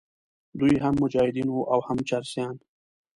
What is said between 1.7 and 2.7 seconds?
او هم چرسیان.